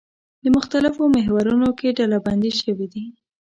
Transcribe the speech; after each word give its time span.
د 0.43 0.45
مختلفو 0.57 1.03
محورونو 1.15 1.69
کې 1.79 1.95
ډلبندي 1.97 2.51
شوي 2.61 2.87
دي. 2.93 3.03